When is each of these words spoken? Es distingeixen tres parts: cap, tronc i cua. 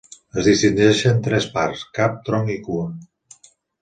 Es 0.41 0.47
distingeixen 0.51 1.21
tres 1.27 1.47
parts: 1.57 1.83
cap, 1.99 2.17
tronc 2.31 2.51
i 2.55 2.57
cua. 2.69 2.89